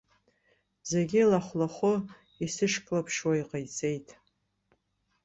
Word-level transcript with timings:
Зегьы 0.89 1.21
лахә-лахәы 1.29 1.93
исышьклаԥшуа 2.45 3.33
иҟаиҵеит. 3.41 4.07